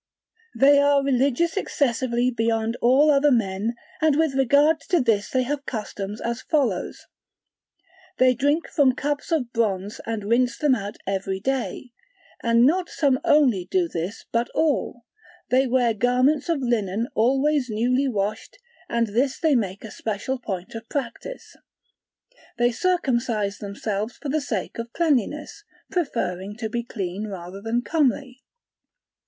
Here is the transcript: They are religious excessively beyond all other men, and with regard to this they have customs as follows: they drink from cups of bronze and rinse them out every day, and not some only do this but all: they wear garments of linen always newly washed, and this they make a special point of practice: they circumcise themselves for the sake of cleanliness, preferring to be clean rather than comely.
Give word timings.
They 0.55 0.79
are 0.79 1.03
religious 1.03 1.55
excessively 1.55 2.31
beyond 2.31 2.75
all 2.81 3.11
other 3.11 3.29
men, 3.29 3.75
and 4.01 4.15
with 4.15 4.33
regard 4.33 4.79
to 4.89 4.99
this 4.99 5.29
they 5.29 5.43
have 5.43 5.67
customs 5.67 6.19
as 6.19 6.41
follows: 6.41 7.05
they 8.17 8.33
drink 8.33 8.67
from 8.67 8.95
cups 8.95 9.31
of 9.31 9.53
bronze 9.53 10.01
and 10.07 10.23
rinse 10.25 10.57
them 10.57 10.73
out 10.73 10.97
every 11.05 11.39
day, 11.39 11.91
and 12.41 12.65
not 12.65 12.89
some 12.89 13.19
only 13.23 13.65
do 13.69 13.87
this 13.87 14.25
but 14.31 14.49
all: 14.55 15.03
they 15.51 15.67
wear 15.67 15.93
garments 15.93 16.49
of 16.49 16.61
linen 16.63 17.07
always 17.13 17.69
newly 17.69 18.07
washed, 18.07 18.57
and 18.89 19.05
this 19.05 19.39
they 19.39 19.53
make 19.53 19.83
a 19.83 19.91
special 19.91 20.39
point 20.39 20.73
of 20.73 20.89
practice: 20.89 21.55
they 22.57 22.71
circumcise 22.71 23.59
themselves 23.59 24.17
for 24.17 24.29
the 24.29 24.41
sake 24.41 24.79
of 24.79 24.91
cleanliness, 24.93 25.63
preferring 25.91 26.55
to 26.55 26.69
be 26.71 26.81
clean 26.81 27.27
rather 27.27 27.61
than 27.61 27.83
comely. 27.83 28.41